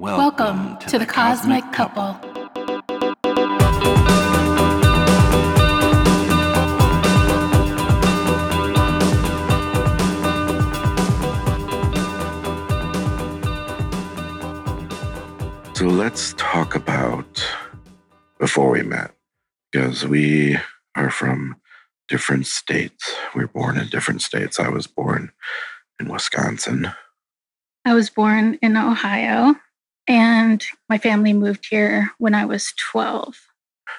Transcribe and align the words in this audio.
Welcome, 0.00 0.78
to, 0.86 0.96
the, 0.96 1.06
Cosmic, 1.06 1.64
Couple. 1.72 2.14
So 15.74 15.86
let's 15.86 16.32
talk 16.34 16.76
about 16.76 17.44
before 18.38 18.70
we 18.70 18.82
met, 18.82 19.10
because 19.72 20.06
we 20.06 20.58
are 20.94 21.10
from 21.10 21.56
different 22.06 22.46
states. 22.46 23.16
We 23.34 23.40
were 23.40 23.48
born 23.48 23.76
in 23.76 23.88
different 23.88 24.22
states. 24.22 24.60
I 24.60 24.68
was 24.68 24.86
born 24.86 25.32
in 25.98 26.08
Wisconsin. 26.08 26.92
I 27.84 27.94
was 27.94 28.10
born 28.10 28.60
in 28.62 28.76
Ohio, 28.76 29.56
and 30.08 30.64
my 30.88 30.98
family 30.98 31.32
moved 31.32 31.66
here 31.70 32.10
when 32.18 32.34
I 32.34 32.44
was 32.46 32.72
12. 32.90 33.36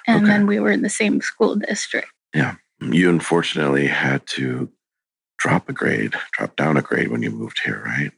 And 0.06 0.24
Okay. 0.24 0.32
then 0.32 0.46
we 0.46 0.58
were 0.60 0.70
in 0.70 0.82
the 0.82 0.90
same 0.90 1.20
school 1.20 1.56
district. 1.56 2.08
Yeah. 2.34 2.56
You 2.80 3.10
unfortunately 3.10 3.86
had 3.86 4.26
to 4.28 4.70
drop 5.38 5.68
a 5.68 5.72
grade, 5.72 6.14
drop 6.32 6.56
down 6.56 6.76
a 6.76 6.82
grade 6.82 7.08
when 7.08 7.22
you 7.22 7.30
moved 7.30 7.60
here, 7.64 7.82
right? 7.84 8.12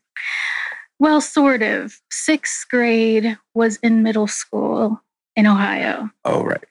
Well, 0.99 1.21
sort 1.21 1.63
of. 1.63 1.95
Sixth 2.11 2.67
grade 2.71 3.37
was 3.55 3.77
in 3.79 4.03
middle 4.03 4.27
school 4.29 5.01
in 5.35 5.47
Ohio. 5.47 6.11
Oh, 6.25 6.43
right. 6.45 6.63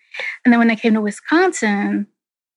And 0.45 0.51
then 0.53 0.59
when 0.59 0.71
I 0.71 0.75
came 0.75 0.93
to 0.93 1.01
Wisconsin, 1.01 2.07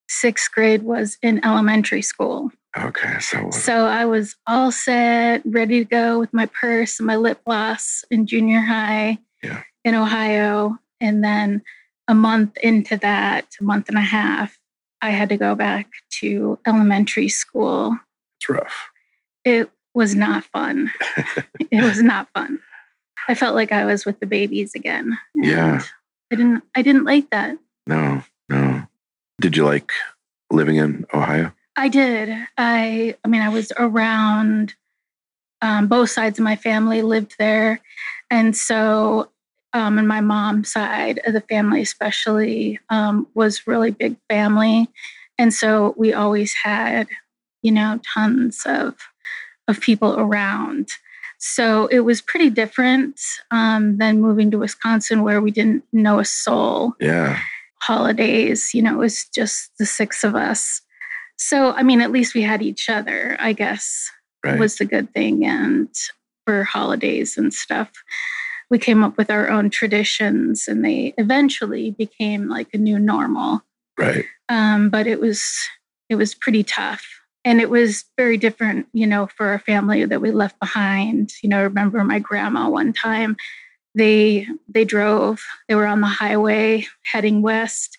sixth 0.09 0.51
grade 0.53 0.83
was 0.83 1.19
in 1.23 1.45
elementary 1.45 2.03
school. 2.03 2.51
Okay. 2.77 3.19
So, 3.21 3.51
So 3.51 3.87
I 3.87 4.05
was 4.05 4.37
all 4.47 4.73
set, 4.73 5.43
ready 5.45 5.79
to 5.81 5.85
go 5.85 6.19
with 6.19 6.33
my 6.33 6.47
purse 6.47 6.99
and 6.99 7.07
my 7.07 7.17
lip 7.17 7.41
gloss 7.45 8.05
in 8.11 8.27
junior 8.27 8.61
high 8.61 9.19
Yeah. 9.43 9.63
in 9.85 9.95
Ohio. 9.95 10.79
And 11.01 11.23
then 11.23 11.63
a 12.09 12.15
month 12.15 12.57
into 12.59 12.97
that, 12.99 13.47
a 13.61 13.65
month 13.65 13.89
and 13.89 13.99
a 13.99 14.03
half, 14.03 14.59
I 15.01 15.11
had 15.11 15.29
to 15.29 15.37
go 15.37 15.55
back 15.55 15.89
to 16.21 16.59
elementary 16.67 17.29
school. 17.29 17.97
it's 18.41 18.49
rough. 18.49 18.91
It 19.45 19.71
was 19.95 20.15
not 20.17 20.45
fun. 20.45 20.91
it 21.71 21.83
was 21.85 22.03
not 22.03 22.29
fun. 22.35 22.59
I 23.29 23.35
felt 23.35 23.55
like 23.55 23.71
I 23.73 23.85
was 23.85 24.05
with 24.05 24.19
the 24.21 24.27
babies 24.27 24.75
again. 24.75 25.17
Yeah. 25.37 25.83
I 26.33 26.37
didn't 26.37 26.63
I 26.75 26.83
didn't 26.83 27.05
like 27.05 27.31
that. 27.31 27.57
No, 27.87 28.23
no. 28.49 28.83
Did 29.41 29.57
you 29.57 29.65
like 29.65 29.93
living 30.51 30.77
in 30.77 31.07
Ohio? 31.15 31.53
I 31.77 31.89
did. 31.89 32.31
I 32.57 33.17
I 33.25 33.29
mean 33.29 33.43
I 33.43 33.49
was 33.49 33.73
around 33.77 34.75
um, 35.63 35.89
both 35.89 36.11
sides 36.11 36.39
of 36.39 36.45
my 36.45 36.57
family 36.57 37.03
lived 37.03 37.37
there, 37.39 37.81
and 38.31 38.57
so 38.57 39.31
um, 39.73 39.99
and 39.99 40.07
my 40.07 40.21
mom's 40.21 40.71
side 40.73 41.21
of 41.27 41.33
the 41.33 41.41
family 41.41 41.83
especially 41.83 42.79
um, 42.91 43.27
was 43.35 43.67
really 43.67 43.91
big 43.91 44.17
family, 44.29 44.89
and 45.39 45.53
so 45.53 45.95
we 45.97 46.13
always 46.13 46.55
had 46.55 47.09
you 47.63 47.73
know 47.73 48.01
tons 48.15 48.63
of 48.67 48.95
of 49.69 49.81
people 49.81 50.19
around. 50.19 50.89
So 51.39 51.87
it 51.89 52.01
was 52.01 52.23
pretty 52.23 52.49
different 52.49 53.21
um, 53.51 53.99
than 53.99 54.21
moving 54.21 54.51
to 54.53 54.59
Wisconsin 54.59 55.23
where 55.23 55.41
we 55.43 55.51
didn't 55.51 55.85
know 55.93 56.19
a 56.19 56.25
soul 56.25 56.95
Yeah. 57.01 57.39
holidays. 57.81 58.73
You 58.73 58.83
know, 58.83 58.95
it 58.95 58.99
was 58.99 59.27
just 59.35 59.77
the 59.79 59.85
six 59.85 60.25
of 60.25 60.35
us. 60.35 60.81
So, 61.37 61.73
I 61.73 61.83
mean, 61.83 62.01
at 62.01 62.13
least 62.13 62.35
we 62.35 62.43
had 62.43 62.63
each 62.63 62.89
other, 62.89 63.37
I 63.39 63.53
guess, 63.53 64.11
Right. 64.45 64.59
was 64.59 64.77
the 64.77 64.85
good 64.85 65.11
thing. 65.15 65.45
And 65.47 65.89
for 66.47 66.65
holidays 66.65 67.39
and 67.39 67.53
stuff, 67.53 67.91
we 68.71 68.79
came 68.79 69.03
up 69.03 69.17
with 69.17 69.31
our 69.31 69.49
own 69.49 69.71
traditions 69.71 70.69
and 70.69 70.85
they 70.85 71.15
eventually 71.17 71.93
became 71.93 72.49
like 72.49 72.69
a 72.75 72.79
new 72.79 72.99
normal. 72.99 73.63
right. 73.99 74.25
Um, 74.51 74.91
but 74.91 75.07
it 75.07 75.19
was, 75.21 75.43
it 76.11 76.17
was 76.17 76.35
pretty 76.35 76.63
tough. 76.63 77.07
And 77.47 77.61
it 77.61 77.71
was 77.71 78.05
very 78.19 78.37
different, 78.37 78.87
you 78.93 79.07
know, 79.07 79.27
for 79.27 79.55
a 79.55 79.59
family 79.59 80.05
that 80.05 80.21
we 80.21 80.31
left 80.31 80.59
behind. 80.61 81.33
You 81.43 81.49
know, 81.49 81.59
I 81.59 81.63
remember 81.63 82.03
my 82.05 82.19
grandma 82.19 82.69
one 82.69 82.93
time, 82.93 83.37
they 83.95 84.47
they 84.69 84.85
drove, 84.85 85.41
they 85.69 85.75
were 85.75 85.87
on 85.87 86.01
the 86.01 86.07
highway 86.07 86.87
heading 87.05 87.43
west, 87.43 87.97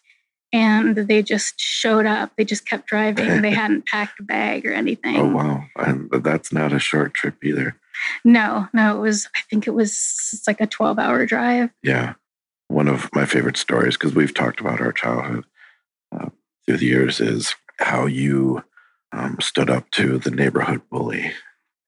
and 0.56 0.96
they 0.96 1.22
just 1.22 1.60
showed 1.60 2.06
up. 2.06 2.32
They 2.38 2.46
just 2.46 2.66
kept 2.66 2.88
driving. 2.88 3.42
they 3.42 3.52
hadn't 3.64 3.86
packed 3.88 4.20
a 4.20 4.24
bag 4.24 4.66
or 4.66 4.72
anything. 4.72 5.18
Oh, 5.18 5.28
wow. 5.28 5.66
And 5.76 6.10
that's 6.24 6.54
not 6.54 6.72
a 6.72 6.80
short 6.80 7.14
trip 7.14 7.44
either. 7.44 7.76
No, 8.24 8.68
no, 8.74 8.98
it 8.98 9.02
was, 9.02 9.28
I 9.36 9.42
think 9.50 9.68
it 9.68 9.74
was 9.74 9.92
it's 10.34 10.48
like 10.48 10.62
a 10.62 10.68
12 10.68 10.98
hour 11.00 11.26
drive. 11.26 11.72
Yeah. 11.84 12.14
One 12.70 12.88
of 12.88 13.10
my 13.14 13.26
favorite 13.26 13.58
stories, 13.58 13.96
because 13.98 14.16
we've 14.16 14.34
talked 14.34 14.60
about 14.60 14.82
our 14.82 14.92
childhood 14.92 15.46
uh, 16.14 16.30
through 16.66 16.78
the 16.78 16.86
years, 16.86 17.20
is 17.20 17.56
how 17.80 18.06
you 18.06 18.64
um, 19.12 19.38
stood 19.42 19.70
up 19.70 19.92
to 19.92 20.18
the 20.18 20.32
neighborhood 20.32 20.82
bully 20.90 21.32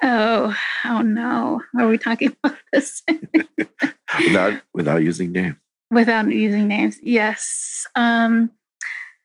Oh, 0.03 0.55
oh 0.85 1.01
no. 1.01 1.61
Are 1.79 1.88
we 1.88 1.97
talking 1.97 2.35
about 2.44 2.57
this? 2.72 3.01
without 4.23 4.61
without 4.73 5.01
using 5.03 5.31
names. 5.31 5.55
without 5.91 6.28
using 6.31 6.67
names 6.67 6.97
yes 7.01 7.85
um, 7.95 8.49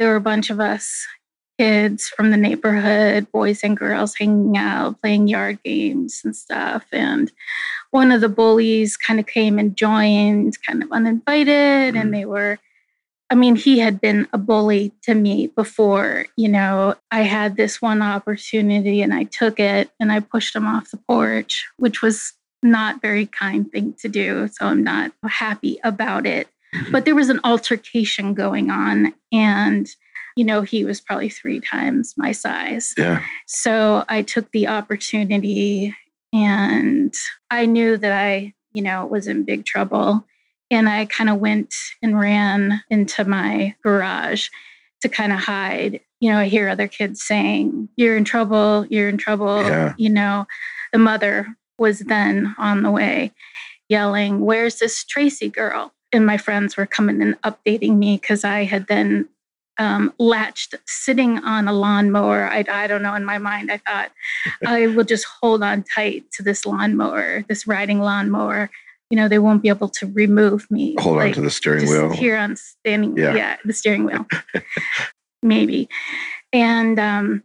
there 0.03 0.11
were 0.11 0.17
a 0.17 0.21
bunch 0.21 0.51
of 0.51 0.59
us 0.59 1.07
kids 1.61 2.09
from 2.09 2.33
the 2.33 2.37
neighborhood 2.37 3.31
boys 3.31 3.63
and 3.63 3.77
girls 3.77 4.17
hanging 4.17 4.57
out 4.57 5.01
playing 5.01 5.29
yard 5.29 5.63
games 5.63 6.21
and 6.25 6.35
stuff 6.35 6.85
and 6.91 7.31
one 7.93 8.11
of 8.11 8.21
the 8.21 8.29
bullies 8.29 8.97
kind 8.97 9.21
of 9.21 9.27
came 9.27 9.61
and 9.61 9.77
joined 9.77 10.57
kind 10.67 10.83
of 10.83 10.91
uninvited 10.91 11.95
Mm. 11.95 12.01
and 12.01 12.13
they 12.15 12.25
were 12.25 12.59
i 13.31 13.37
mean 13.37 13.55
he 13.55 13.79
had 13.79 14.01
been 14.01 14.27
a 14.33 14.39
bully 14.39 14.93
to 15.03 15.15
me 15.15 15.47
before 15.47 16.27
you 16.37 16.49
know 16.49 16.97
i 17.13 17.21
had 17.21 17.57
this 17.57 17.81
one 17.81 18.03
opportunity 18.03 19.01
and 19.03 19.15
i 19.15 19.23
took 19.23 19.61
it 19.61 19.89
and 20.01 20.11
i 20.11 20.19
pushed 20.19 20.57
him 20.57 20.67
off 20.67 20.91
the 20.91 20.97
porch 20.97 21.69
which 21.77 22.03
was 22.03 22.33
not 22.65 23.01
very 23.01 23.27
kind 23.27 23.71
thing 23.71 23.93
to 24.01 24.09
do 24.09 24.49
so 24.49 24.67
i'm 24.67 24.83
not 24.83 25.13
happy 25.29 25.79
about 25.85 26.27
it. 26.27 26.49
But 26.91 27.05
there 27.05 27.15
was 27.15 27.29
an 27.29 27.41
altercation 27.45 28.35
going 28.35 28.71
on 28.71 29.13
and 29.31 29.89
you 30.37 30.45
know 30.45 30.63
he 30.63 30.85
was 30.85 31.01
probably 31.01 31.29
three 31.29 31.61
times 31.61 32.15
my 32.17 32.33
size. 32.33 32.95
Yeah. 32.97 33.23
so 33.47 34.05
i 34.09 34.23
took 34.23 34.51
the 34.53 34.69
opportunity 34.69 35.95
and 36.33 37.15
i 37.51 37.67
knew 37.67 37.97
that 37.97 38.13
i 38.13 38.55
you 38.73 38.83
know 38.83 39.07
was 39.07 39.27
in 39.27 39.45
big 39.45 39.65
trouble. 39.65 40.25
And 40.71 40.89
i 40.89 41.05
kind 41.05 41.29
of 41.29 41.39
went 41.39 41.75
and 42.03 42.19
ran 42.19 42.83
into 42.89 43.25
my 43.27 43.75
garage 43.83 44.49
to 45.03 45.09
kind 45.09 45.33
of 45.33 45.41
hide. 45.41 46.01
You 46.21 46.31
know 46.31 46.39
i 46.39 46.47
hear 46.47 46.69
other 46.69 46.89
kids 46.89 47.23
saying 47.23 47.89
you're 47.97 48.17
in 48.17 48.25
trouble 48.25 48.87
you're 48.87 49.09
in 49.09 49.19
trouble. 49.19 49.63
Yeah. 49.63 49.95
you 49.99 50.09
know 50.09 50.47
the 50.93 50.99
mother 50.99 51.49
was 51.79 52.01
then 52.01 52.55
on 52.59 52.83
the 52.83 52.91
way 52.91 53.33
yelling 53.89 54.41
where's 54.41 54.79
this 54.79 55.05
tracy 55.05 55.51
girl 55.51 55.93
and 56.13 56.27
my 56.27 56.37
friends 56.37 56.77
were 56.77 56.87
coming 56.87 57.23
and 57.23 57.41
updating 57.43 57.97
me 57.97 58.17
because 58.21 58.45
i 58.45 58.65
had 58.65 58.87
then 58.89 59.29
um, 59.79 60.13
latched 60.19 60.75
sitting 60.87 61.39
on 61.39 61.67
a 61.67 61.73
lawnmower 61.73 62.45
I, 62.47 62.63
I 62.71 62.87
don't 62.87 63.03
know 63.03 63.15
in 63.15 63.25
my 63.25 63.39
mind 63.39 63.71
i 63.73 63.79
thought 63.79 64.13
i 64.67 64.87
will 64.87 65.05
just 65.05 65.25
hold 65.41 65.63
on 65.63 65.83
tight 65.95 66.31
to 66.33 66.43
this 66.43 66.67
lawnmower 66.67 67.45
this 67.49 67.67
riding 67.67 67.99
lawnmower 68.01 68.71
you 69.11 69.17
know 69.17 69.29
they 69.29 69.39
won't 69.39 69.63
be 69.63 69.69
able 69.71 69.89
to 69.89 70.07
remove 70.07 70.71
me 70.71 70.95
Hold 70.99 71.19
on 71.23 71.33
to 71.33 71.41
the 71.41 71.51
steering 71.51 71.89
wheel. 71.89 72.11
here 72.13 72.37
on 72.37 72.57
standing 72.57 73.17
Yeah. 73.17 73.35
yeah, 73.35 73.57
the 73.65 73.73
steering 73.73 74.05
wheel 74.05 74.27
maybe 75.43 75.89
and 76.53 76.99
um 76.99 77.43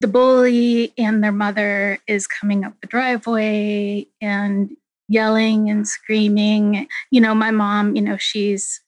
the 0.00 0.08
bully 0.08 0.92
and 0.96 1.22
their 1.22 1.32
mother 1.32 1.98
is 2.06 2.26
coming 2.26 2.64
up 2.64 2.72
the 2.80 2.86
driveway 2.86 4.06
and 4.20 4.70
yelling 5.10 5.68
and 5.68 5.86
screaming 5.88 6.86
you 7.10 7.20
know 7.20 7.34
my 7.34 7.50
mom 7.50 7.96
you 7.96 8.00
know 8.02 8.16
she's 8.16 8.80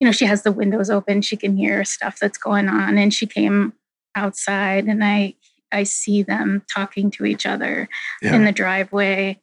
you 0.00 0.06
know 0.06 0.12
she 0.12 0.24
has 0.24 0.42
the 0.44 0.52
windows 0.52 0.88
open 0.90 1.20
she 1.20 1.36
can 1.36 1.56
hear 1.56 1.84
stuff 1.84 2.18
that's 2.20 2.38
going 2.38 2.68
on 2.68 2.96
and 2.96 3.12
she 3.12 3.26
came 3.26 3.72
outside 4.14 4.84
and 4.86 5.02
i 5.04 5.34
i 5.72 5.82
see 5.82 6.22
them 6.22 6.62
talking 6.72 7.10
to 7.10 7.24
each 7.26 7.44
other 7.44 7.88
Yeah. 8.22 8.34
in 8.36 8.44
the 8.44 8.52
driveway. 8.52 9.40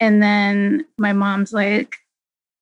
And 0.00 0.22
then 0.22 0.84
my 0.98 1.12
mom's 1.14 1.54
like, 1.54 1.96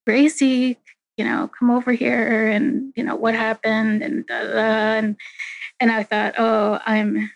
Gracie, 0.06 0.78
you 1.16 1.24
know, 1.24 1.50
come 1.58 1.68
over 1.70 1.90
here 1.92 2.48
and, 2.48 2.92
you 2.94 3.02
know, 3.02 3.16
what 3.16 3.34
happened? 3.34 4.02
And, 4.02 4.24
da, 4.24 4.42
da, 4.44 4.52
da. 4.52 4.58
and, 4.98 5.16
and 5.80 5.90
I 5.90 6.04
thought, 6.04 6.34
oh, 6.38 6.78
I'm 6.86 7.28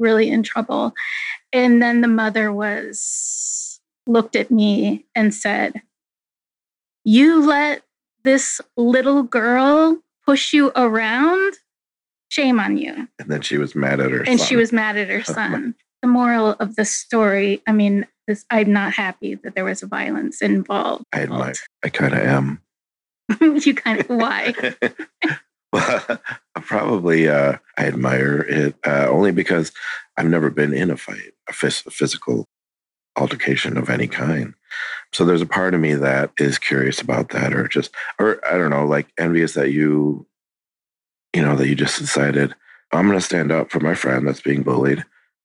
really 0.00 0.28
in 0.28 0.42
trouble. 0.42 0.92
And 1.52 1.80
then 1.80 2.00
the 2.00 2.08
mother 2.08 2.52
was, 2.52 3.61
looked 4.06 4.36
at 4.36 4.50
me 4.50 5.06
and 5.14 5.34
said, 5.34 5.82
You 7.04 7.44
let 7.46 7.82
this 8.24 8.60
little 8.76 9.22
girl 9.22 9.98
push 10.26 10.52
you 10.52 10.72
around? 10.76 11.54
Shame 12.28 12.58
on 12.60 12.78
you 12.78 13.08
and 13.18 13.30
then 13.30 13.42
she 13.42 13.58
was 13.58 13.74
mad 13.74 14.00
at 14.00 14.10
her. 14.10 14.22
and 14.26 14.40
she 14.40 14.56
was 14.56 14.72
mad 14.72 14.96
at 14.96 15.08
her 15.10 15.22
son. 15.24 15.74
the 16.00 16.08
moral 16.08 16.52
of 16.60 16.76
the 16.76 16.84
story, 16.86 17.62
I 17.66 17.72
mean, 17.72 18.06
this 18.26 18.46
I'm 18.50 18.72
not 18.72 18.94
happy 18.94 19.34
that 19.34 19.54
there 19.54 19.64
was 19.64 19.82
violence 19.82 20.40
involved. 20.40 21.04
I 21.12 21.22
admire. 21.22 21.52
I 21.84 21.88
kind 21.90 22.14
of 22.14 22.20
am. 22.20 22.62
you 23.40 23.74
kind 23.74 24.00
of 24.00 24.08
why? 24.08 24.54
well, 25.72 26.20
probably 26.54 27.28
uh, 27.28 27.58
I 27.76 27.86
admire 27.86 28.40
it 28.40 28.76
uh, 28.86 29.08
only 29.08 29.32
because 29.32 29.72
I've 30.16 30.26
never 30.26 30.48
been 30.50 30.72
in 30.72 30.90
a 30.90 30.96
fight, 30.96 31.32
a, 31.48 31.52
phys- 31.52 31.86
a 31.86 31.90
physical 31.90 32.46
altercation 33.16 33.76
of 33.76 33.90
any 33.90 34.06
kind. 34.06 34.54
So 35.12 35.24
there's 35.24 35.42
a 35.42 35.46
part 35.46 35.74
of 35.74 35.80
me 35.80 35.94
that 35.94 36.30
is 36.38 36.58
curious 36.58 37.00
about 37.00 37.30
that, 37.30 37.52
or 37.52 37.68
just, 37.68 37.90
or 38.18 38.40
I 38.46 38.56
don't 38.56 38.70
know, 38.70 38.86
like 38.86 39.08
envious 39.18 39.54
that 39.54 39.70
you, 39.70 40.26
you 41.34 41.42
know, 41.42 41.56
that 41.56 41.68
you 41.68 41.74
just 41.74 41.98
decided 41.98 42.54
I'm 42.92 43.06
going 43.06 43.18
to 43.18 43.24
stand 43.24 43.50
up 43.50 43.70
for 43.70 43.80
my 43.80 43.94
friend 43.94 44.26
that's 44.26 44.40
being 44.40 44.62
bullied, 44.62 45.04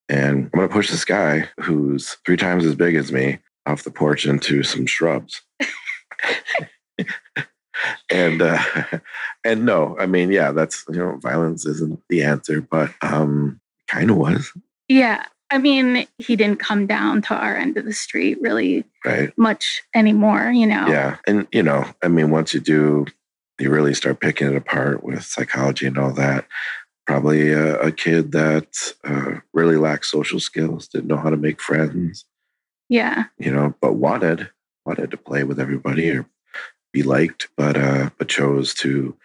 and 0.10 0.46
I'm 0.46 0.50
going 0.54 0.68
to 0.68 0.74
push 0.74 0.90
this 0.90 1.06
guy 1.06 1.50
who's 1.60 2.18
three 2.26 2.38
times 2.38 2.66
as 2.66 2.76
big 2.76 2.96
as 2.96 3.12
me 3.12 3.40
off 3.66 3.84
the 3.84 3.92
porch 3.92 4.26
into 4.26 4.64
some 4.64 4.86
shrubs. 4.86 5.42
and 8.10 8.42
uh, 8.42 8.60
and 9.44 9.66
no, 9.66 9.98
I 10.00 10.06
mean, 10.06 10.32
yeah, 10.32 10.52
that's 10.52 10.86
you 10.90 10.98
know, 10.98 11.18
violence 11.22 11.66
isn't 11.66 12.02
the 12.10 12.24
answer, 12.24 12.62
but 12.62 12.92
um, 13.02 13.60
kind 13.88 14.10
of 14.10 14.18
was. 14.18 14.52
Yeah, 14.88 15.26
I 15.50 15.58
mean, 15.60 16.08
he 16.18 16.36
didn't 16.36 16.60
come 16.60 16.88
down 16.88 17.22
to 17.24 17.36
our 17.36 17.56
end 17.56 17.78
of 17.78 17.86
the 17.86 17.94
street 17.94 18.38
really 18.42 18.84
right 19.06 19.32
much 19.38 19.82
anymore, 19.96 20.52
you 20.52 20.68
know. 20.68 20.88
Yeah, 20.88 21.18
and 21.26 21.48
you 21.52 21.64
know, 21.64 21.86
I 22.04 22.10
mean, 22.10 22.32
once 22.32 22.54
you 22.54 22.60
do, 22.60 23.06
you 23.60 23.70
really 23.70 23.94
start 23.94 24.20
picking 24.20 24.48
it 24.48 24.56
apart 24.56 25.04
with 25.04 25.24
psychology 25.24 25.86
and 25.86 25.98
all 25.98 26.12
that. 26.14 26.46
Probably 27.06 27.52
a, 27.54 27.80
a 27.80 27.92
kid 27.92 28.34
that 28.34 28.68
uh, 29.06 29.40
really 29.54 29.78
lacked 29.78 30.06
social 30.06 30.42
skills, 30.42 30.90
didn't 30.90 31.08
know 31.08 31.16
how 31.18 31.30
to 31.30 31.38
make 31.38 31.62
friends. 31.62 32.26
Yeah. 32.90 33.26
You 33.38 33.52
know, 33.52 33.74
but 33.82 33.94
wanted 33.94 34.50
wanted 34.86 35.12
to 35.12 35.18
play 35.18 35.44
with 35.44 35.60
everybody 35.60 36.10
or 36.12 36.26
be 36.92 37.04
liked, 37.04 37.48
but 37.56 37.78
uh, 37.78 38.10
but 38.18 38.28
chose 38.28 38.74
to 38.76 39.16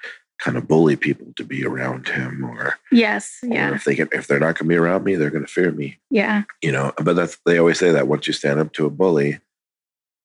kind 0.42 0.56
of 0.56 0.66
bully 0.66 0.96
people 0.96 1.32
to 1.36 1.44
be 1.44 1.64
around 1.64 2.08
him 2.08 2.44
or 2.44 2.78
yes 2.90 3.38
yeah. 3.42 3.70
or 3.70 3.74
if 3.76 3.84
they 3.84 3.94
can 3.94 4.08
if 4.12 4.26
they're 4.26 4.40
not 4.40 4.58
going 4.58 4.68
to 4.68 4.74
be 4.74 4.76
around 4.76 5.04
me 5.04 5.14
they're 5.14 5.30
going 5.30 5.46
to 5.46 5.52
fear 5.52 5.70
me. 5.70 5.98
Yeah. 6.10 6.42
You 6.62 6.72
know 6.72 6.92
but 7.02 7.14
that's 7.14 7.38
they 7.46 7.58
always 7.58 7.78
say 7.78 7.92
that 7.92 8.08
once 8.08 8.26
you 8.26 8.32
stand 8.32 8.60
up 8.60 8.72
to 8.74 8.86
a 8.86 8.90
bully 8.90 9.38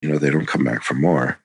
you 0.01 0.09
know 0.09 0.17
they 0.17 0.29
don't 0.29 0.47
come 0.47 0.63
back 0.63 0.83
for 0.83 0.95
more. 0.95 1.37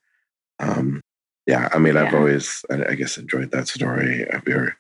Um 0.58 1.00
yeah 1.46 1.68
i 1.72 1.78
mean 1.78 1.94
yeah. 1.94 2.04
i've 2.04 2.14
always 2.14 2.64
I, 2.70 2.90
I, 2.90 2.94
guess 2.94 3.18
enjoyed 3.18 3.50
that 3.50 3.66
story 3.66 4.28
of 4.28 4.46
your 4.46 4.76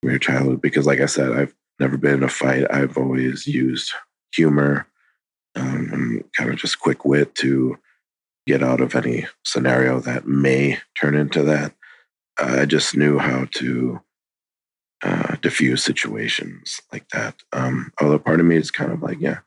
your 0.00 0.18
childhood 0.18 0.62
because 0.62 0.86
like 0.86 1.00
i 1.00 1.04
said 1.04 1.30
i've 1.32 1.54
never 1.78 1.96
been 1.96 2.14
in 2.14 2.22
a 2.22 2.28
fight. 2.28 2.66
I've 2.70 2.96
always 2.96 3.46
used 3.46 3.92
humor 4.34 4.86
um, 5.54 5.90
and 5.92 6.24
kind 6.36 6.50
of 6.50 6.56
just 6.56 6.80
quick 6.80 7.04
wit 7.04 7.34
to 7.36 7.78
get 8.46 8.62
out 8.62 8.80
of 8.80 8.94
any 8.94 9.26
scenario 9.44 10.00
that 10.00 10.26
may 10.26 10.78
turn 11.00 11.14
into 11.14 11.42
that. 11.42 11.74
I 12.38 12.66
just 12.66 12.96
knew 12.96 13.18
how 13.18 13.46
to 13.52 14.00
uh, 15.02 15.36
diffuse 15.36 15.82
situations 15.82 16.80
like 16.92 17.08
that. 17.10 17.36
Um, 17.52 17.92
although 18.00 18.18
part 18.18 18.40
of 18.40 18.46
me 18.46 18.56
is 18.56 18.70
kind 18.70 18.92
of 18.92 19.02
like, 19.02 19.18
yeah, 19.20 19.38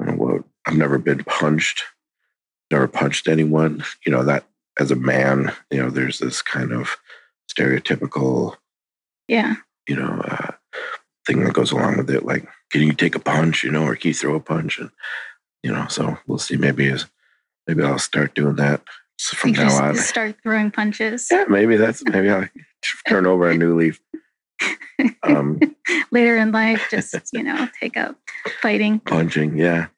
well, 0.00 0.44
I've 0.66 0.76
never 0.76 0.98
been 0.98 1.24
punched, 1.24 1.82
never 2.70 2.88
punched 2.88 3.28
anyone. 3.28 3.84
You 4.04 4.12
know 4.12 4.22
that 4.24 4.44
as 4.78 4.90
a 4.90 4.96
man, 4.96 5.52
you 5.70 5.78
know, 5.78 5.90
there's 5.90 6.18
this 6.18 6.42
kind 6.42 6.72
of 6.72 6.96
stereotypical, 7.52 8.56
yeah, 9.26 9.56
you 9.88 9.96
know, 9.96 10.22
uh, 10.24 10.52
thing 11.26 11.44
that 11.44 11.54
goes 11.54 11.72
along 11.72 11.98
with 11.98 12.10
it. 12.10 12.24
Like, 12.24 12.48
can 12.70 12.82
you 12.82 12.92
take 12.92 13.14
a 13.14 13.20
punch? 13.20 13.64
You 13.64 13.70
know, 13.70 13.84
or 13.84 13.96
can 13.96 14.08
you 14.08 14.14
throw 14.14 14.34
a 14.34 14.40
punch? 14.40 14.78
And 14.78 14.90
you 15.62 15.72
know, 15.72 15.86
so 15.88 16.18
we'll 16.26 16.38
see. 16.38 16.56
Maybe 16.56 16.88
as 16.88 17.06
maybe 17.66 17.82
I'll 17.82 17.98
start 17.98 18.34
doing 18.34 18.56
that 18.56 18.82
from 19.18 19.50
you 19.50 19.56
now 19.56 19.82
on. 19.82 19.96
Start 19.96 20.36
throwing 20.42 20.70
punches. 20.70 21.28
Yeah, 21.30 21.44
maybe 21.48 21.76
that's 21.76 22.04
maybe 22.04 22.30
I'll 22.30 22.48
turn 23.08 23.26
over 23.26 23.48
a 23.50 23.56
new 23.56 23.76
leaf. 23.76 24.00
Um, 25.22 25.60
Later 26.10 26.36
in 26.36 26.52
life, 26.52 26.86
just 26.90 27.14
you 27.32 27.42
know, 27.42 27.68
take 27.80 27.96
up 27.96 28.16
fighting, 28.60 29.00
punching. 29.00 29.56
Yeah, 29.56 29.88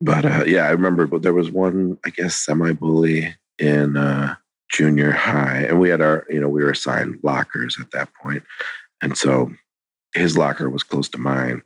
but 0.00 0.24
uh, 0.24 0.44
yeah, 0.46 0.66
I 0.66 0.70
remember. 0.70 1.06
But 1.06 1.22
there 1.22 1.34
was 1.34 1.50
one, 1.50 1.98
I 2.04 2.10
guess, 2.10 2.34
semi-bully 2.34 3.34
in 3.58 3.96
uh, 3.96 4.36
junior 4.70 5.12
high, 5.12 5.62
and 5.68 5.80
we 5.80 5.88
had 5.88 6.00
our, 6.00 6.26
you 6.28 6.40
know, 6.40 6.48
we 6.48 6.62
were 6.62 6.70
assigned 6.70 7.20
lockers 7.22 7.78
at 7.80 7.90
that 7.92 8.08
point, 8.14 8.42
and 9.00 9.16
so 9.16 9.52
his 10.14 10.36
locker 10.36 10.68
was 10.68 10.82
close 10.82 11.08
to 11.10 11.18
mine, 11.18 11.62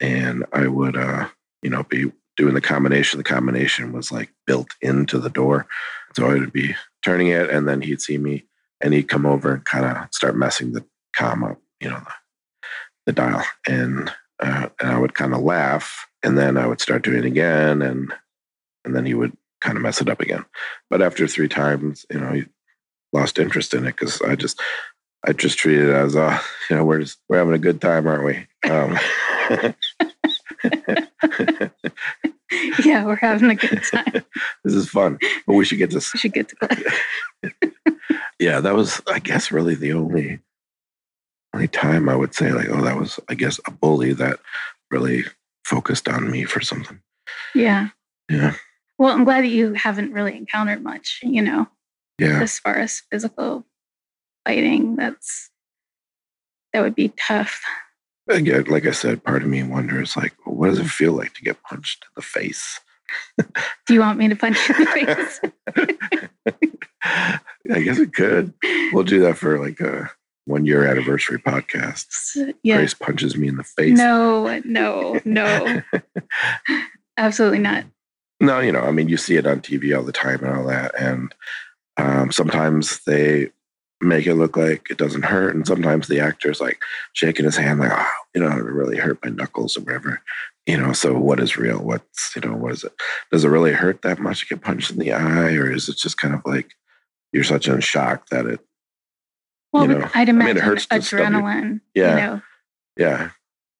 and 0.00 0.44
I 0.52 0.68
would, 0.68 0.96
uh, 0.96 1.28
you 1.62 1.70
know, 1.70 1.82
be 1.84 2.12
doing 2.36 2.54
the 2.54 2.60
combination. 2.60 3.18
The 3.18 3.24
combination 3.24 3.92
was 3.92 4.12
like 4.12 4.32
built 4.46 4.68
into 4.80 5.18
the 5.18 5.30
door. 5.30 5.66
So 6.16 6.30
I 6.30 6.32
would 6.32 6.52
be 6.52 6.74
turning 7.04 7.28
it 7.28 7.50
and 7.50 7.68
then 7.68 7.82
he'd 7.82 8.00
see 8.00 8.16
me 8.16 8.46
and 8.80 8.94
he'd 8.94 9.10
come 9.10 9.26
over 9.26 9.52
and 9.52 9.62
kind 9.66 9.84
of 9.84 10.08
start 10.14 10.34
messing 10.34 10.72
the 10.72 10.82
com 11.14 11.44
up, 11.44 11.60
you 11.78 11.90
know, 11.90 11.98
the, 11.98 12.12
the 13.04 13.12
dial. 13.12 13.44
And, 13.68 14.10
uh, 14.40 14.70
and 14.80 14.90
I 14.90 14.98
would 14.98 15.12
kind 15.12 15.34
of 15.34 15.42
laugh 15.42 16.06
and 16.22 16.38
then 16.38 16.56
I 16.56 16.66
would 16.66 16.80
start 16.80 17.04
doing 17.04 17.18
it 17.18 17.26
again 17.26 17.82
and, 17.82 18.14
and 18.86 18.96
then 18.96 19.04
he 19.04 19.12
would 19.12 19.36
kind 19.60 19.76
of 19.76 19.82
mess 19.82 20.00
it 20.00 20.08
up 20.08 20.22
again. 20.22 20.46
But 20.88 21.02
after 21.02 21.26
three 21.26 21.48
times, 21.48 22.06
you 22.10 22.18
know, 22.18 22.32
he 22.32 22.46
lost 23.12 23.38
interest 23.38 23.74
in 23.74 23.84
it 23.84 23.96
because 23.96 24.22
I 24.22 24.36
just, 24.36 24.58
I 25.26 25.34
just 25.34 25.58
treated 25.58 25.90
it 25.90 25.94
as, 25.94 26.16
uh, 26.16 26.40
you 26.70 26.76
know, 26.76 26.84
we're 26.86 27.00
just, 27.00 27.18
we're 27.28 27.36
having 27.36 27.52
a 27.52 27.58
good 27.58 27.82
time, 27.82 28.06
aren't 28.06 28.24
we? 28.24 28.46
Um, 28.70 28.98
yeah, 32.84 33.04
we're 33.04 33.16
having 33.16 33.50
a 33.50 33.54
good 33.54 33.82
time. 33.90 34.24
this 34.64 34.74
is 34.74 34.88
fun, 34.88 35.18
but 35.46 35.54
we 35.54 35.64
should 35.64 35.78
get 35.78 35.90
to. 35.90 35.96
We 35.96 36.18
should 36.18 36.32
get 36.32 36.48
to 36.48 36.92
yeah, 38.38 38.60
that 38.60 38.74
was, 38.74 39.00
I 39.08 39.18
guess, 39.18 39.50
really 39.50 39.74
the 39.74 39.92
only 39.92 40.40
only 41.54 41.68
time 41.68 42.08
I 42.08 42.16
would 42.16 42.34
say 42.34 42.52
like, 42.52 42.68
oh, 42.68 42.82
that 42.82 42.98
was, 42.98 43.18
I 43.28 43.34
guess, 43.34 43.58
a 43.66 43.70
bully 43.70 44.12
that 44.12 44.38
really 44.90 45.24
focused 45.64 46.08
on 46.08 46.30
me 46.30 46.44
for 46.44 46.60
something. 46.60 47.00
Yeah. 47.54 47.88
Yeah. 48.30 48.54
Well, 48.98 49.12
I'm 49.12 49.24
glad 49.24 49.44
that 49.44 49.48
you 49.48 49.72
haven't 49.74 50.12
really 50.12 50.36
encountered 50.36 50.82
much, 50.82 51.20
you 51.22 51.42
know. 51.42 51.66
Yeah. 52.18 52.40
As 52.42 52.58
far 52.58 52.76
as 52.76 53.02
physical 53.10 53.66
fighting, 54.46 54.96
that's 54.96 55.50
that 56.72 56.82
would 56.82 56.94
be 56.94 57.12
tough 57.18 57.62
again, 58.28 58.64
like 58.64 58.86
I 58.86 58.90
said, 58.90 59.24
part 59.24 59.42
of 59.42 59.48
me 59.48 59.62
wonders, 59.62 60.16
like, 60.16 60.34
well, 60.44 60.56
what 60.56 60.68
does 60.70 60.78
it 60.78 60.86
feel 60.86 61.12
like 61.12 61.34
to 61.34 61.42
get 61.42 61.62
punched 61.62 62.04
in 62.04 62.10
the 62.16 62.22
face? 62.22 62.80
Do 63.86 63.94
you 63.94 64.00
want 64.00 64.18
me 64.18 64.28
to 64.28 64.36
punch 64.36 64.68
you 64.68 64.74
in 64.74 64.84
the 64.84 64.90
face? 64.90 65.40
I 67.72 67.80
guess 67.80 67.98
it 67.98 68.14
could. 68.14 68.52
We'll 68.92 69.04
do 69.04 69.20
that 69.20 69.36
for 69.36 69.58
like 69.58 69.80
a 69.80 70.10
one 70.46 70.64
year 70.64 70.86
anniversary 70.86 71.38
podcast. 71.38 72.06
Yeah. 72.62 72.76
Grace 72.76 72.94
punches 72.94 73.36
me 73.36 73.48
in 73.48 73.56
the 73.56 73.64
face. 73.64 73.98
No, 73.98 74.60
no, 74.64 75.20
no. 75.24 75.82
Absolutely 77.16 77.58
not. 77.58 77.84
No, 78.40 78.60
you 78.60 78.72
know, 78.72 78.80
I 78.80 78.90
mean, 78.90 79.08
you 79.08 79.16
see 79.16 79.36
it 79.36 79.46
on 79.46 79.60
TV 79.60 79.96
all 79.96 80.04
the 80.04 80.12
time 80.12 80.44
and 80.44 80.56
all 80.56 80.66
that. 80.66 80.98
And 81.00 81.34
um, 81.96 82.30
sometimes 82.30 83.00
they 83.04 83.50
make 84.00 84.26
it 84.26 84.34
look 84.34 84.56
like 84.56 84.90
it 84.90 84.98
doesn't 84.98 85.24
hurt. 85.24 85.54
And 85.54 85.66
sometimes 85.66 86.06
the 86.06 86.20
actor's 86.20 86.60
like 86.60 86.80
shaking 87.14 87.44
his 87.44 87.56
hand, 87.56 87.80
like, 87.80 87.92
oh, 87.92 88.12
you 88.34 88.40
know, 88.42 88.50
it 88.50 88.62
really 88.62 88.98
hurt 88.98 89.18
my 89.24 89.30
knuckles 89.30 89.76
or 89.76 89.80
whatever. 89.80 90.20
You 90.66 90.76
know, 90.76 90.92
so 90.92 91.16
what 91.16 91.40
is 91.40 91.56
real? 91.56 91.78
What's, 91.78 92.34
you 92.34 92.42
know, 92.42 92.56
what 92.56 92.72
is 92.72 92.84
it? 92.84 92.92
Does 93.30 93.44
it 93.44 93.48
really 93.48 93.72
hurt 93.72 94.02
that 94.02 94.18
much 94.18 94.40
to 94.40 94.46
get 94.46 94.62
punched 94.62 94.90
in 94.90 94.98
the 94.98 95.12
eye? 95.12 95.52
Or 95.54 95.70
is 95.70 95.88
it 95.88 95.96
just 95.96 96.18
kind 96.18 96.34
of 96.34 96.42
like 96.44 96.72
you're 97.32 97.44
such 97.44 97.68
in 97.68 97.80
shock 97.80 98.28
that 98.28 98.46
it, 98.46 98.60
well, 99.72 99.88
you 99.88 99.98
know, 99.98 100.08
I'd 100.14 100.28
imagine 100.28 100.42
I 100.42 100.46
mean, 100.46 100.56
it 100.56 100.62
hurts 100.62 100.86
adrenaline. 100.86 101.80
Yeah. 101.94 102.10
You 102.10 102.16
know? 102.16 102.42
Yeah. 102.96 103.30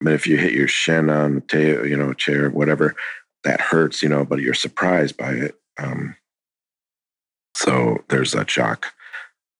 I 0.00 0.04
mean, 0.04 0.14
if 0.14 0.26
you 0.26 0.36
hit 0.36 0.52
your 0.52 0.68
shin 0.68 1.10
on 1.10 1.36
the 1.36 1.40
tail, 1.42 1.86
you 1.86 1.96
know, 1.96 2.12
chair, 2.12 2.50
whatever, 2.50 2.94
that 3.44 3.60
hurts, 3.60 4.02
you 4.02 4.08
know, 4.08 4.24
but 4.24 4.40
you're 4.40 4.54
surprised 4.54 5.16
by 5.16 5.32
it. 5.32 5.56
Um, 5.78 6.16
so 7.54 8.04
there's 8.08 8.32
that 8.32 8.50
shock 8.50 8.92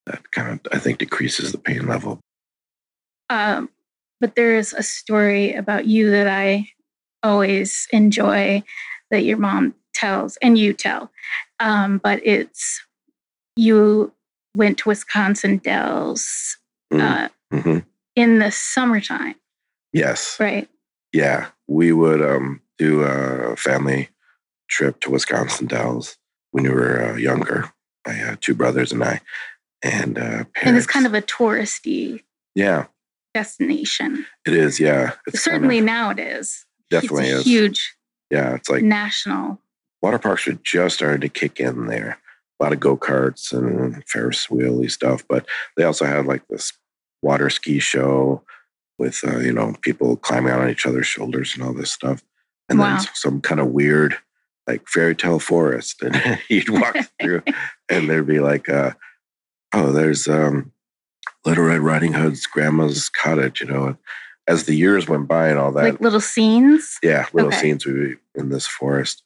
that 0.07 0.31
kind 0.33 0.53
of 0.53 0.61
I 0.73 0.79
think 0.79 0.99
decreases 0.99 1.53
the 1.53 1.59
pain 1.59 1.87
level. 1.87 2.21
Um, 3.29 3.71
but 4.21 4.35
there 4.35 4.57
is 4.57 4.73
a 4.73 4.83
story 4.83 5.53
about 5.53 5.87
you 5.87 6.11
that 6.11 6.29
I 6.29 6.69
always 7.23 7.87
enjoy 7.93 8.63
that 9.11 9.25
your 9.25 9.37
mom 9.37 9.75
tells 9.95 10.37
and 10.39 10.57
you 10.59 10.73
tell. 10.73 11.11
Um, 11.61 11.99
but 11.99 12.25
it's 12.25 12.83
you 13.57 14.13
went 14.57 14.79
to 14.79 14.89
Wisconsin 14.89 15.59
Dells 15.59 16.57
mm, 16.93 17.01
uh, 17.01 17.29
mm-hmm. 17.53 17.79
in 18.15 18.39
the 18.39 18.51
summertime. 18.51 19.35
Yes. 19.93 20.37
Right. 20.39 20.69
Yeah. 21.13 21.49
We 21.67 21.93
would 21.93 22.23
um, 22.23 22.61
do 22.79 23.03
a 23.03 23.57
family 23.57 24.11
trip 24.69 25.01
to 25.01 25.11
Wisconsin 25.11 25.67
Dells 25.67 26.17
when 26.51 26.65
we 26.65 26.71
were 26.71 27.11
uh, 27.11 27.17
younger. 27.17 27.73
My 28.07 28.13
had 28.13 28.41
two 28.41 28.55
brothers 28.55 28.93
and 28.93 29.03
I 29.03 29.21
and 29.83 30.19
uh, 30.19 30.45
and 30.63 30.77
it's 30.77 30.87
kind 30.87 31.07
of 31.07 31.15
a 31.15 31.23
touristy 31.23 32.23
yeah 32.55 32.87
destination. 33.35 34.25
It 34.47 34.55
is, 34.55 34.81
yeah. 34.81 35.13
It's 35.27 35.43
Certainly 35.43 35.77
kind 35.77 35.81
of, 35.91 35.95
now 35.95 36.11
it 36.11 36.19
is. 36.19 36.65
Definitely 36.91 37.27
it's 37.29 37.41
is 37.41 37.45
huge. 37.47 37.97
Yeah, 38.31 38.55
it's 38.55 38.69
like 38.71 38.83
national 38.83 39.61
water 40.03 40.19
parks 40.19 40.49
are 40.49 40.59
just 40.65 40.97
starting 40.97 41.21
to 41.21 41.29
kick 41.29 41.61
in 41.61 41.87
there. 41.87 42.19
A 42.59 42.65
lot 42.65 42.73
of 42.73 42.81
go 42.81 42.97
karts 42.97 43.53
and 43.53 44.03
Ferris 44.09 44.47
wheelie 44.47 44.91
stuff, 44.91 45.23
but 45.29 45.45
they 45.77 45.85
also 45.85 46.07
had 46.07 46.25
like 46.27 46.47
this 46.49 46.73
water 47.23 47.51
ski 47.51 47.79
show 47.79 48.43
with 48.99 49.21
uh, 49.27 49.39
you 49.41 49.53
know 49.53 49.75
people 49.83 50.17
climbing 50.17 50.51
out 50.53 50.61
on 50.63 50.71
each 50.71 50.87
other's 50.87 51.07
shoulders 51.07 51.55
and 51.55 51.63
all 51.63 51.75
this 51.75 51.91
stuff, 51.93 52.23
and 52.71 52.79
Wow. 52.79 52.97
then 52.97 53.07
some 53.15 53.41
kind 53.43 53.61
of 53.61 53.67
weird 53.69 54.17
like 54.67 54.89
fairy 54.89 55.15
tale 55.15 55.39
forest, 55.39 56.03
and 56.03 56.41
you'd 56.49 56.71
walk 56.71 56.97
through, 57.21 57.43
and 57.91 58.09
there'd 58.09 58.27
be 58.27 58.41
like, 58.41 58.69
uh, 58.71 58.93
oh, 59.73 59.93
there's 59.93 60.29
um, 60.29 60.73
Little 61.45 61.65
Red 61.65 61.81
Riding 61.81 62.13
Hood's 62.15 62.47
grandma's 62.47 63.09
cottage, 63.09 63.61
you 63.61 63.67
know. 63.67 63.97
As 64.49 64.65
the 64.65 64.75
years 64.77 65.09
went 65.09 65.27
by 65.27 65.49
and 65.49 65.59
all 65.59 65.73
that, 65.73 65.83
like 65.83 66.01
little 66.01 66.21
scenes. 66.21 66.99
yeah, 67.03 67.27
little 67.33 67.49
Okay. 67.49 67.61
scenes 67.61 67.85
we 67.85 68.15
in 68.37 68.49
this 68.51 68.67
forest. 68.67 69.23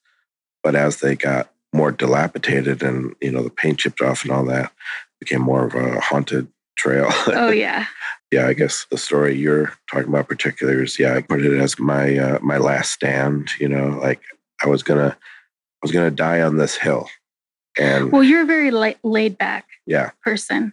But 0.62 0.74
as 0.74 1.00
they 1.00 1.14
got 1.14 1.52
more 1.74 1.92
dilapidated 1.92 2.82
and 2.82 3.14
you 3.20 3.30
know 3.30 3.42
the 3.42 3.50
paint 3.50 3.78
chipped 3.80 4.00
off 4.00 4.22
and 4.22 4.32
all 4.32 4.44
that, 4.46 4.72
became 5.18 5.42
more 5.42 5.66
of 5.66 5.74
a 5.74 6.00
haunted 6.00 6.48
trail. 6.76 7.08
Oh 7.26 7.50
yeah. 7.66 7.84
yeah, 8.32 8.46
I 8.46 8.54
guess 8.54 8.86
the 8.90 8.96
story 8.96 9.36
you're 9.36 9.74
talking 9.92 10.08
about 10.08 10.28
particulars. 10.28 10.98
Yeah, 10.98 11.14
I 11.16 11.20
put 11.20 11.44
it 11.44 11.58
as 11.60 11.78
my 11.78 12.16
uh, 12.16 12.38
my 12.40 12.56
last 12.56 12.92
stand. 12.92 13.50
You 13.60 13.68
know, 13.68 13.98
like 14.00 14.22
I 14.64 14.68
was 14.68 14.82
gonna 14.82 15.18
I 15.18 15.78
was 15.82 15.92
gonna 15.92 16.10
die 16.10 16.40
on 16.40 16.56
this 16.56 16.76
hill, 16.76 17.10
and 17.80 18.12
Well, 18.12 18.22
you're 18.22 18.42
a 18.42 18.46
very 18.46 18.70
la- 18.70 18.92
laid 19.02 19.36
back 19.38 19.66
yeah, 19.86 20.10
person. 20.22 20.72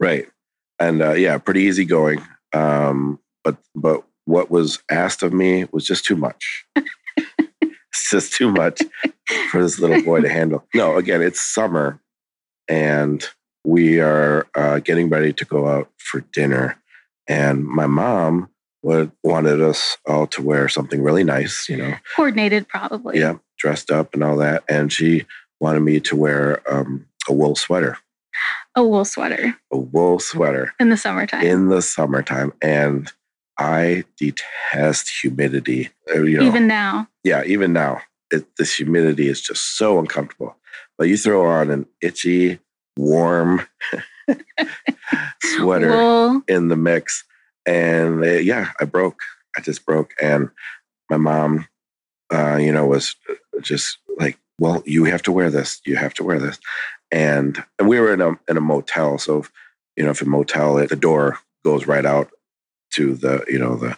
right, 0.00 0.26
and 0.78 1.02
uh, 1.02 1.12
yeah, 1.12 1.36
pretty 1.38 1.62
easygoing. 1.62 2.20
Um, 2.54 3.18
but 3.42 3.56
but 3.74 4.04
what 4.26 4.50
was 4.50 4.82
asked 4.90 5.22
of 5.22 5.32
me 5.32 5.66
was 5.72 5.84
just 5.86 6.04
too 6.04 6.16
much. 6.16 6.64
it's 6.76 8.10
just 8.10 8.32
too 8.32 8.50
much 8.50 8.80
for 9.50 9.62
this 9.62 9.78
little 9.78 10.02
boy 10.02 10.20
to 10.20 10.28
handle. 10.28 10.64
No, 10.74 10.96
again, 10.96 11.20
it's 11.22 11.40
summer, 11.40 12.00
and 12.68 13.26
we 13.64 14.00
are 14.00 14.46
uh, 14.54 14.78
getting 14.78 15.08
ready 15.08 15.32
to 15.32 15.44
go 15.44 15.66
out 15.68 15.90
for 15.98 16.20
dinner. 16.32 16.76
And 17.26 17.64
my 17.64 17.86
mom 17.86 18.50
would, 18.82 19.10
wanted 19.22 19.62
us 19.62 19.96
all 20.06 20.26
to 20.28 20.42
wear 20.42 20.68
something 20.68 21.02
really 21.02 21.24
nice, 21.24 21.68
you 21.70 21.76
know, 21.78 21.94
Coordinated, 22.16 22.68
probably. 22.68 23.18
yeah, 23.18 23.36
dressed 23.58 23.90
up 23.90 24.12
and 24.12 24.22
all 24.22 24.36
that. 24.36 24.62
And 24.68 24.92
she 24.92 25.24
wanted 25.60 25.80
me 25.80 26.00
to 26.00 26.16
wear 26.16 26.62
um, 26.72 27.06
a 27.28 27.32
wool 27.32 27.54
sweater, 27.56 27.96
A 28.76 28.82
wool 28.84 29.04
sweater 29.04 29.56
a 29.72 29.76
wool 29.78 30.18
sweater 30.18 30.72
in 30.80 30.88
the 30.90 30.96
summertime. 30.96 31.44
in 31.46 31.68
the 31.68 31.80
summertime. 31.82 32.52
And 32.62 33.10
I 33.58 34.04
detest 34.18 35.10
humidity. 35.22 35.90
Uh, 36.14 36.22
You 36.22 36.38
know, 36.38 36.46
Even 36.46 36.66
now. 36.66 37.08
yeah, 37.22 37.44
even 37.44 37.72
now, 37.72 38.00
it, 38.30 38.44
this 38.58 38.74
humidity 38.76 39.28
is 39.28 39.40
just 39.40 39.76
so 39.78 39.98
uncomfortable. 39.98 40.56
But 40.98 41.08
you 41.08 41.16
throw 41.16 41.46
on 41.46 41.70
an 41.70 41.86
itchy, 42.00 42.58
warm 42.96 43.66
sweater 45.42 45.90
Wool. 45.96 46.42
in 46.48 46.68
the 46.68 46.76
mix, 46.76 47.24
and 47.66 48.22
uh, 48.24 48.26
yeah, 48.38 48.70
I 48.80 48.84
broke. 48.84 49.20
I 49.56 49.60
just 49.60 49.86
broke, 49.86 50.12
and 50.20 50.50
my 51.10 51.16
mom, 51.16 51.66
uh, 52.32 52.56
you 52.56 52.72
know, 52.72 52.86
was 52.86 53.14
just 53.62 53.98
like, 54.18 54.38
"Well, 54.58 54.82
you 54.86 55.04
have 55.04 55.22
to 55.22 55.32
wear 55.32 55.50
this. 55.50 55.80
You 55.84 55.96
have 55.96 56.14
to 56.14 56.24
wear 56.24 56.38
this." 56.38 56.58
And 57.10 57.62
and 57.78 57.88
we 57.88 58.00
were 58.00 58.12
in 58.12 58.20
a 58.20 58.38
in 58.48 58.56
a 58.56 58.60
motel, 58.60 59.18
so 59.18 59.38
if, 59.40 59.52
you 59.96 60.04
know, 60.04 60.10
if 60.10 60.22
a 60.22 60.26
motel, 60.26 60.74
the 60.74 60.96
door 60.96 61.38
goes 61.64 61.86
right 61.86 62.04
out 62.04 62.30
to 62.94 63.14
the 63.14 63.44
you 63.48 63.58
know 63.58 63.76
the 63.76 63.96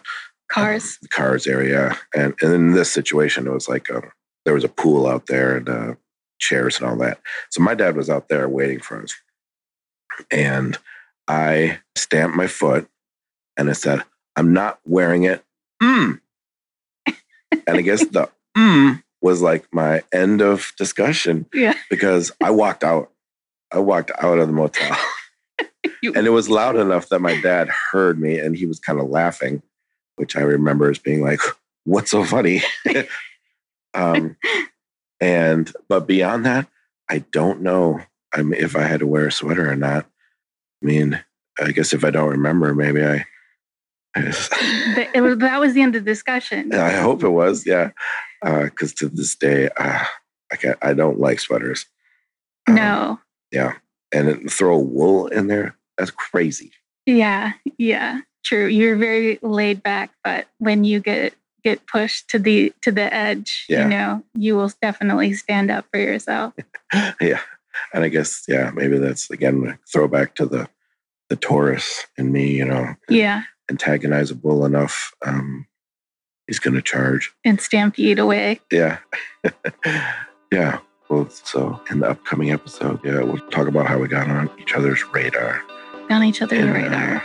Cars. 0.49 0.97
the 1.01 1.07
cars 1.07 1.45
area. 1.45 1.97
And, 2.15 2.33
and 2.41 2.53
in 2.53 2.71
this 2.71 2.91
situation, 2.91 3.47
it 3.47 3.53
was 3.53 3.67
like 3.67 3.89
a, 3.89 4.01
there 4.45 4.53
was 4.53 4.63
a 4.63 4.69
pool 4.69 5.07
out 5.07 5.27
there 5.27 5.57
and 5.57 5.69
uh, 5.69 5.95
chairs 6.39 6.79
and 6.79 6.89
all 6.89 6.95
that. 6.97 7.19
So 7.49 7.61
my 7.61 7.75
dad 7.75 7.95
was 7.95 8.09
out 8.09 8.29
there 8.29 8.47
waiting 8.47 8.79
for 8.79 9.01
us. 9.01 9.13
And 10.31 10.77
I 11.27 11.79
stamped 11.95 12.35
my 12.35 12.47
foot 12.47 12.87
and 13.57 13.69
I 13.69 13.73
said, 13.73 14.03
I'm 14.35 14.53
not 14.53 14.79
wearing 14.85 15.23
it. 15.23 15.43
Mm. 15.83 16.21
and 17.05 17.77
I 17.77 17.81
guess 17.81 18.05
the 18.05 18.29
mm 18.57 19.03
was 19.21 19.41
like 19.41 19.67
my 19.73 20.03
end 20.13 20.41
of 20.41 20.71
discussion 20.77 21.45
Yeah. 21.53 21.73
because 21.89 22.31
I 22.43 22.51
walked 22.51 22.83
out. 22.83 23.11
I 23.71 23.79
walked 23.79 24.11
out 24.19 24.39
of 24.39 24.47
the 24.47 24.53
motel. 24.53 24.95
You- 26.01 26.13
and 26.15 26.27
it 26.27 26.31
was 26.31 26.49
loud 26.49 26.75
enough 26.75 27.09
that 27.09 27.19
my 27.19 27.39
dad 27.41 27.69
heard 27.91 28.19
me 28.19 28.37
and 28.39 28.55
he 28.55 28.65
was 28.65 28.79
kind 28.79 28.99
of 28.99 29.09
laughing, 29.09 29.61
which 30.15 30.35
I 30.35 30.41
remember 30.41 30.89
as 30.89 30.99
being 30.99 31.21
like, 31.23 31.39
what's 31.85 32.11
so 32.11 32.23
funny? 32.23 32.61
um, 33.93 34.37
and, 35.19 35.71
but 35.89 36.07
beyond 36.07 36.45
that, 36.45 36.67
I 37.09 37.19
don't 37.31 37.61
know 37.61 38.01
I 38.33 38.41
mean, 38.43 38.61
if 38.61 38.75
I 38.75 38.81
had 38.83 38.99
to 38.99 39.07
wear 39.07 39.27
a 39.27 39.31
sweater 39.31 39.69
or 39.71 39.75
not. 39.75 40.05
I 40.83 40.85
mean, 40.85 41.23
I 41.59 41.71
guess 41.71 41.93
if 41.93 42.03
I 42.03 42.11
don't 42.11 42.29
remember, 42.29 42.75
maybe 42.75 43.03
I, 43.03 43.25
I, 44.15 44.21
just- 44.21 44.51
was, 45.15 45.37
that 45.39 45.59
was 45.59 45.73
the 45.73 45.81
end 45.81 45.95
of 45.95 46.03
the 46.05 46.11
discussion. 46.11 46.73
I 46.73 46.91
hope 46.91 47.23
it 47.23 47.29
was, 47.29 47.65
yeah. 47.65 47.91
Because 48.41 48.93
to 48.95 49.09
this 49.09 49.35
day, 49.35 49.69
uh, 49.77 50.03
I, 50.51 50.55
can't, 50.55 50.77
I 50.81 50.93
don't 50.93 51.19
like 51.19 51.39
sweaters. 51.39 51.85
Um, 52.67 52.75
no. 52.75 53.19
Yeah. 53.51 53.73
And 54.13 54.27
then 54.27 54.47
throw 54.47 54.77
wool 54.77 55.27
in 55.27 55.47
there. 55.47 55.75
That's 55.97 56.11
crazy. 56.11 56.71
Yeah. 57.05 57.53
Yeah. 57.77 58.21
True. 58.43 58.67
You're 58.67 58.95
very 58.95 59.39
laid 59.41 59.83
back, 59.83 60.11
but 60.23 60.47
when 60.59 60.83
you 60.83 60.99
get 60.99 61.33
get 61.63 61.85
pushed 61.87 62.29
to 62.29 62.39
the 62.39 62.71
to 62.83 62.91
the 62.91 63.13
edge, 63.13 63.65
Yeah. 63.67 63.83
you 63.83 63.89
know, 63.89 64.23
you 64.35 64.55
will 64.55 64.71
definitely 64.81 65.33
stand 65.33 65.69
up 65.71 65.85
for 65.91 65.99
yourself. 65.99 66.53
yeah. 67.19 67.41
And 67.93 68.03
I 68.03 68.07
guess, 68.07 68.43
yeah, 68.47 68.71
maybe 68.73 68.97
that's 68.99 69.29
again 69.29 69.65
a 69.67 69.79
throwback 69.91 70.35
to 70.35 70.45
the 70.45 70.69
the 71.29 71.35
Taurus 71.35 72.05
in 72.17 72.31
me, 72.31 72.51
you 72.51 72.63
know, 72.65 72.95
Yeah. 73.09 73.43
antagonizable 73.69 74.65
enough. 74.65 75.11
Um, 75.25 75.67
he's 76.47 76.59
gonna 76.59 76.81
charge. 76.81 77.31
And 77.45 77.59
stampede 77.61 78.19
away. 78.19 78.59
Yeah. 78.71 78.97
yeah. 80.51 80.79
Well, 81.09 81.29
so 81.29 81.79
in 81.89 81.99
the 82.01 82.09
upcoming 82.09 82.51
episode, 82.51 82.99
yeah, 83.03 83.21
we'll 83.21 83.37
talk 83.49 83.67
about 83.67 83.87
how 83.87 83.97
we 83.97 84.07
got 84.09 84.29
on 84.29 84.49
each 84.59 84.73
other's 84.73 85.05
radar. 85.13 85.61
on 86.09 86.23
each 86.23 86.41
other's 86.41 86.59
And, 86.59 86.69
uh, 86.69 86.73
radar. 86.73 87.23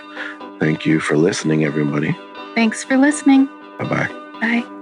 Thank 0.61 0.87
you 0.87 1.01
for 1.01 1.17
listening, 1.17 1.65
everybody. 1.65 2.17
Thanks 2.55 2.85
for 2.85 2.97
listening. 2.97 3.47
Bye 3.79 3.89
bye 3.89 4.09
bye. 4.41 4.82